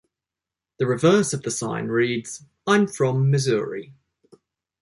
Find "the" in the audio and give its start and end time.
0.79-0.87, 1.43-1.51